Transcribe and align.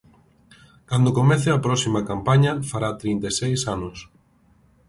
Cando 0.89 1.15
comece 1.19 1.49
a 1.53 1.63
próxima 1.65 2.01
campaña 2.11 2.53
fará 2.69 2.89
trinta 3.01 3.25
e 3.31 3.33
seis 3.41 3.59
anos. 3.75 3.97